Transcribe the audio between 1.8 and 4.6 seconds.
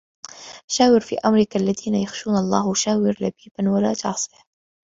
يخشون الله شاور لبيباً ولا تعصه